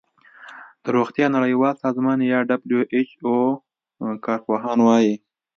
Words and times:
د 0.83 0.85
روغتیا 0.97 1.25
نړیوال 1.37 1.75
سازمان 1.83 2.19
یا 2.31 2.39
ډبلیو 2.49 2.89
ایچ 2.93 3.09
او 3.25 3.33
کار 4.25 4.39
پوهان 4.47 4.79
وايي 4.87 5.15